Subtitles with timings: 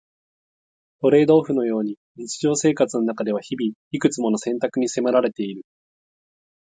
[1.01, 5.63] トレードオフのように日常生活の中では日々、いくつもの選択に迫られている。